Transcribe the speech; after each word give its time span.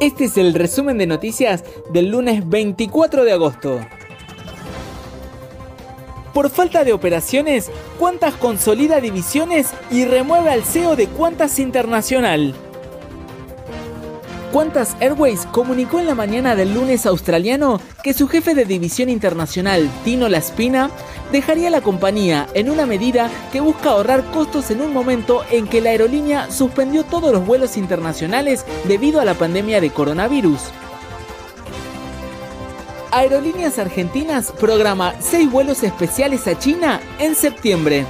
Este 0.00 0.24
es 0.24 0.38
el 0.38 0.54
resumen 0.54 0.96
de 0.96 1.06
noticias 1.06 1.62
del 1.92 2.08
lunes 2.08 2.48
24 2.48 3.22
de 3.22 3.32
agosto. 3.32 3.80
Por 6.32 6.48
falta 6.48 6.84
de 6.84 6.94
operaciones, 6.94 7.70
¿cuántas 7.98 8.32
consolida 8.32 9.02
divisiones 9.02 9.74
y 9.90 10.06
remueve 10.06 10.48
al 10.48 10.64
CEO 10.64 10.96
de 10.96 11.06
Cuantas 11.06 11.58
Internacional? 11.58 12.54
Qantas 14.52 14.96
Airways 15.00 15.46
comunicó 15.46 16.00
en 16.00 16.06
la 16.06 16.14
mañana 16.14 16.56
del 16.56 16.74
lunes 16.74 17.06
australiano 17.06 17.80
que 18.02 18.12
su 18.12 18.26
jefe 18.26 18.54
de 18.54 18.64
división 18.64 19.08
internacional, 19.08 19.88
Tino 20.04 20.28
Laspina, 20.28 20.90
dejaría 21.30 21.70
la 21.70 21.80
compañía 21.80 22.48
en 22.54 22.68
una 22.68 22.84
medida 22.84 23.30
que 23.52 23.60
busca 23.60 23.90
ahorrar 23.90 24.24
costos 24.32 24.70
en 24.70 24.80
un 24.80 24.92
momento 24.92 25.42
en 25.50 25.68
que 25.68 25.80
la 25.80 25.90
aerolínea 25.90 26.50
suspendió 26.50 27.04
todos 27.04 27.32
los 27.32 27.46
vuelos 27.46 27.76
internacionales 27.76 28.64
debido 28.88 29.20
a 29.20 29.24
la 29.24 29.34
pandemia 29.34 29.80
de 29.80 29.90
coronavirus. 29.90 30.60
Aerolíneas 33.12 33.78
Argentinas 33.78 34.52
programa 34.52 35.14
seis 35.20 35.50
vuelos 35.50 35.82
especiales 35.82 36.46
a 36.48 36.58
China 36.58 37.00
en 37.18 37.34
septiembre. 37.34 38.04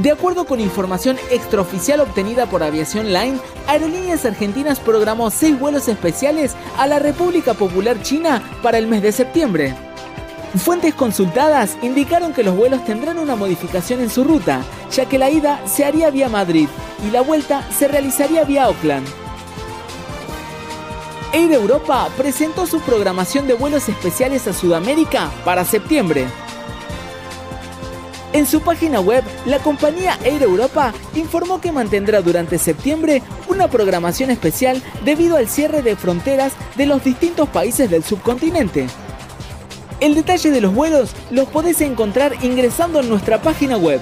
De 0.00 0.10
acuerdo 0.10 0.46
con 0.46 0.60
información 0.60 1.18
extraoficial 1.30 2.00
obtenida 2.00 2.46
por 2.46 2.62
Aviación 2.62 3.12
Line, 3.12 3.38
Aerolíneas 3.66 4.24
Argentinas 4.24 4.80
programó 4.80 5.30
seis 5.30 5.60
vuelos 5.60 5.88
especiales 5.88 6.56
a 6.78 6.86
la 6.86 6.98
República 6.98 7.52
Popular 7.52 8.00
China 8.00 8.42
para 8.62 8.78
el 8.78 8.86
mes 8.86 9.02
de 9.02 9.12
septiembre. 9.12 9.74
Fuentes 10.56 10.94
consultadas 10.94 11.76
indicaron 11.82 12.32
que 12.32 12.42
los 12.42 12.56
vuelos 12.56 12.82
tendrán 12.86 13.18
una 13.18 13.36
modificación 13.36 14.00
en 14.00 14.08
su 14.08 14.24
ruta, 14.24 14.62
ya 14.90 15.04
que 15.04 15.18
la 15.18 15.28
ida 15.28 15.60
se 15.66 15.84
haría 15.84 16.08
vía 16.08 16.30
Madrid 16.30 16.68
y 17.06 17.10
la 17.10 17.20
vuelta 17.20 17.62
se 17.70 17.86
realizaría 17.86 18.44
vía 18.44 18.64
Auckland. 18.64 19.06
Air 21.34 21.52
Europa 21.52 22.08
presentó 22.16 22.66
su 22.66 22.80
programación 22.80 23.46
de 23.46 23.52
vuelos 23.52 23.86
especiales 23.90 24.48
a 24.48 24.54
Sudamérica 24.54 25.30
para 25.44 25.66
septiembre. 25.66 26.26
En 28.32 28.46
su 28.46 28.60
página 28.60 29.00
web, 29.00 29.24
la 29.44 29.58
compañía 29.58 30.16
Air 30.24 30.42
Europa 30.42 30.92
informó 31.14 31.60
que 31.60 31.72
mantendrá 31.72 32.22
durante 32.22 32.58
septiembre 32.58 33.22
una 33.48 33.68
programación 33.68 34.30
especial 34.30 34.80
debido 35.04 35.36
al 35.36 35.48
cierre 35.48 35.82
de 35.82 35.96
fronteras 35.96 36.52
de 36.76 36.86
los 36.86 37.02
distintos 37.02 37.48
países 37.48 37.90
del 37.90 38.04
subcontinente. 38.04 38.86
El 39.98 40.14
detalle 40.14 40.50
de 40.50 40.60
los 40.60 40.72
vuelos 40.72 41.10
los 41.30 41.48
podés 41.48 41.80
encontrar 41.80 42.36
ingresando 42.42 43.00
en 43.00 43.08
nuestra 43.08 43.42
página 43.42 43.76
web. 43.76 44.00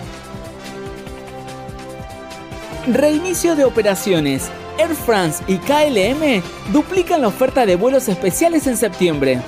Reinicio 2.87 3.57
de 3.57 3.65
operaciones. 3.65 4.51
Air 4.79 4.95
France 4.95 5.43
y 5.49 5.57
KLM 5.57 6.43
duplican 6.73 7.23
la 7.23 7.29
oferta 7.29 7.67
de 7.67 7.77
vuelos 7.77 8.09
especiales 8.09 8.67
en 8.67 8.77
septiembre. 8.77 9.41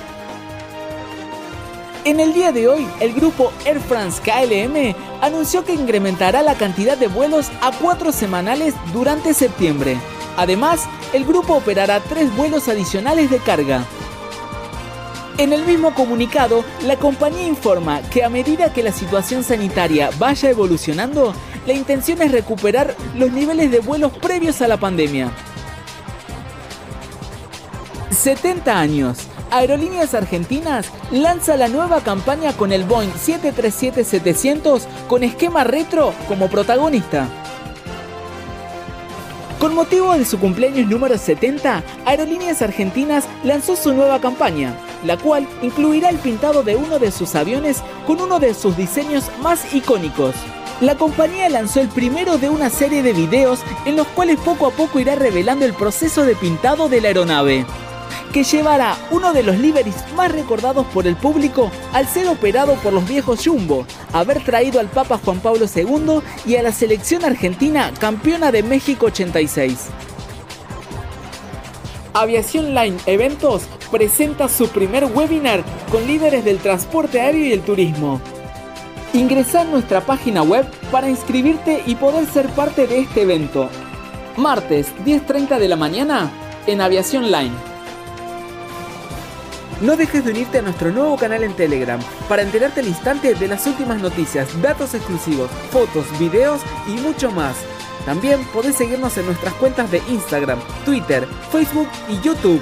En 2.03 2.19
el 2.19 2.33
día 2.33 2.51
de 2.51 2.67
hoy, 2.67 2.87
el 2.99 3.13
grupo 3.13 3.53
Air 3.63 3.79
France 3.79 4.19
KLM 4.23 4.95
anunció 5.21 5.63
que 5.63 5.75
incrementará 5.75 6.41
la 6.41 6.55
cantidad 6.55 6.97
de 6.97 7.07
vuelos 7.07 7.51
a 7.61 7.71
cuatro 7.71 8.11
semanales 8.11 8.73
durante 8.91 9.35
septiembre. 9.35 9.97
Además, 10.35 10.87
el 11.13 11.25
grupo 11.25 11.53
operará 11.53 11.99
tres 11.99 12.35
vuelos 12.35 12.67
adicionales 12.67 13.29
de 13.29 13.37
carga. 13.37 13.85
En 15.37 15.53
el 15.53 15.63
mismo 15.63 15.93
comunicado, 15.93 16.65
la 16.85 16.97
compañía 16.97 17.45
informa 17.45 18.01
que 18.01 18.23
a 18.23 18.29
medida 18.29 18.73
que 18.73 18.81
la 18.81 18.91
situación 18.91 19.43
sanitaria 19.43 20.09
vaya 20.17 20.49
evolucionando, 20.49 21.35
la 21.67 21.73
intención 21.73 22.19
es 22.23 22.31
recuperar 22.31 22.95
los 23.15 23.31
niveles 23.31 23.69
de 23.69 23.79
vuelos 23.79 24.11
previos 24.13 24.59
a 24.63 24.67
la 24.67 24.77
pandemia. 24.77 25.31
70 28.09 28.79
años. 28.79 29.30
Aerolíneas 29.51 30.13
Argentinas 30.13 30.89
lanza 31.11 31.57
la 31.57 31.67
nueva 31.67 31.99
campaña 32.01 32.53
con 32.53 32.71
el 32.71 32.85
Boeing 32.85 33.11
737-700 33.11 34.83
con 35.09 35.23
esquema 35.23 35.65
retro 35.65 36.13
como 36.29 36.49
protagonista. 36.49 37.27
Con 39.59 39.75
motivo 39.75 40.13
de 40.13 40.23
su 40.23 40.39
cumpleaños 40.39 40.89
número 40.89 41.17
70, 41.17 41.83
Aerolíneas 42.05 42.61
Argentinas 42.61 43.25
lanzó 43.43 43.75
su 43.75 43.93
nueva 43.93 44.21
campaña, 44.21 44.73
la 45.05 45.17
cual 45.17 45.45
incluirá 45.61 46.09
el 46.09 46.17
pintado 46.17 46.63
de 46.63 46.77
uno 46.77 46.97
de 46.97 47.11
sus 47.11 47.35
aviones 47.35 47.83
con 48.07 48.21
uno 48.21 48.39
de 48.39 48.53
sus 48.53 48.77
diseños 48.77 49.25
más 49.41 49.73
icónicos. 49.73 50.33
La 50.79 50.95
compañía 50.95 51.49
lanzó 51.49 51.81
el 51.81 51.89
primero 51.89 52.37
de 52.37 52.49
una 52.49 52.69
serie 52.69 53.03
de 53.03 53.11
videos 53.11 53.59
en 53.85 53.97
los 53.97 54.07
cuales 54.07 54.39
poco 54.39 54.65
a 54.65 54.71
poco 54.71 54.99
irá 54.99 55.15
revelando 55.15 55.65
el 55.65 55.73
proceso 55.73 56.23
de 56.25 56.35
pintado 56.35 56.87
de 56.87 57.01
la 57.01 57.09
aeronave 57.09 57.65
que 58.31 58.43
llevará 58.43 58.97
uno 59.11 59.33
de 59.33 59.43
los 59.43 59.57
liveries 59.57 59.95
más 60.15 60.31
recordados 60.31 60.85
por 60.87 61.07
el 61.07 61.15
público 61.15 61.71
al 61.93 62.07
ser 62.07 62.27
operado 62.27 62.75
por 62.75 62.93
los 62.93 63.07
viejos 63.07 63.41
Jumbo, 63.45 63.85
haber 64.13 64.43
traído 64.43 64.79
al 64.79 64.87
Papa 64.87 65.19
Juan 65.23 65.39
Pablo 65.39 65.65
II 65.73 66.21
y 66.45 66.55
a 66.55 66.63
la 66.63 66.71
selección 66.71 67.25
argentina 67.25 67.91
campeona 67.99 68.51
de 68.51 68.63
México 68.63 69.07
86. 69.07 69.89
Aviación 72.13 72.75
Line 72.75 72.97
Eventos 73.05 73.63
presenta 73.89 74.49
su 74.49 74.67
primer 74.67 75.05
webinar 75.05 75.63
con 75.91 76.05
líderes 76.05 76.43
del 76.43 76.59
transporte 76.59 77.21
aéreo 77.21 77.45
y 77.45 77.53
el 77.53 77.61
turismo. 77.61 78.19
Ingresa 79.13 79.61
en 79.61 79.71
nuestra 79.71 80.01
página 80.01 80.41
web 80.41 80.65
para 80.91 81.09
inscribirte 81.09 81.83
y 81.85 81.95
poder 81.95 82.25
ser 82.25 82.47
parte 82.49 82.87
de 82.87 82.99
este 82.99 83.23
evento. 83.23 83.69
Martes 84.37 84.93
10.30 85.05 85.59
de 85.59 85.67
la 85.67 85.75
mañana 85.75 86.31
en 86.67 86.81
Aviación 86.81 87.31
Line. 87.31 87.70
No 89.81 89.97
dejes 89.97 90.23
de 90.23 90.31
unirte 90.31 90.59
a 90.59 90.61
nuestro 90.61 90.91
nuevo 90.91 91.17
canal 91.17 91.43
en 91.43 91.55
Telegram 91.55 91.99
para 92.29 92.43
enterarte 92.43 92.81
al 92.81 92.87
instante 92.87 93.33
de 93.33 93.47
las 93.47 93.65
últimas 93.65 93.99
noticias, 93.99 94.61
datos 94.61 94.93
exclusivos, 94.93 95.49
fotos, 95.71 96.05
videos 96.19 96.61
y 96.87 96.91
mucho 97.01 97.31
más. 97.31 97.55
También 98.05 98.43
podés 98.53 98.75
seguirnos 98.75 99.17
en 99.17 99.25
nuestras 99.25 99.55
cuentas 99.55 99.89
de 99.89 99.97
Instagram, 100.07 100.59
Twitter, 100.85 101.27
Facebook 101.51 101.87
y 102.07 102.21
YouTube. 102.21 102.61